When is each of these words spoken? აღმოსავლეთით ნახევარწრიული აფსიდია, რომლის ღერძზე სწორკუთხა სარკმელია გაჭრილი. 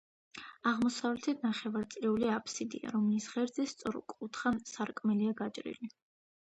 აღმოსავლეთით 0.69 1.45
ნახევარწრიული 1.47 2.33
აფსიდია, 2.39 2.95
რომლის 2.97 3.29
ღერძზე 3.35 3.69
სწორკუთხა 3.75 4.57
სარკმელია 4.75 5.41
გაჭრილი. 5.47 5.95